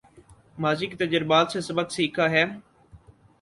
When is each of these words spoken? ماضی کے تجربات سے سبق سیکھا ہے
ماضی 0.57 0.87
کے 0.87 0.95
تجربات 0.97 1.51
سے 1.51 1.61
سبق 1.61 1.91
سیکھا 1.91 2.29
ہے 2.31 2.43